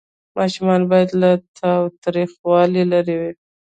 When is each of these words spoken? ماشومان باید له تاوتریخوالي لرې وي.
ماشومان 0.37 0.81
باید 0.91 1.09
له 1.21 1.31
تاوتریخوالي 1.57 2.83
لرې 2.91 3.15
وي. 3.21 3.31